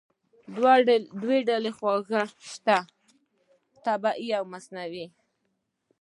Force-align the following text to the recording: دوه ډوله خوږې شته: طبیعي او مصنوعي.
دوه 1.21 1.37
ډوله 1.47 1.71
خوږې 1.77 2.21
شته: 2.51 2.77
طبیعي 3.85 4.29
او 4.37 4.43
مصنوعي. 4.53 5.05